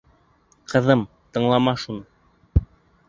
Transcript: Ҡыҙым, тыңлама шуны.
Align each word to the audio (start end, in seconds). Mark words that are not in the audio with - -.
Ҡыҙым, 0.73 1.03
тыңлама 1.37 1.77
шуны. 1.85 2.65